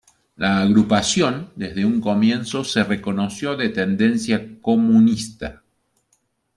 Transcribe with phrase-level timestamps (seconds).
[0.35, 5.61] La agrupación desde un comienzo se reconoció de tendencia comunista.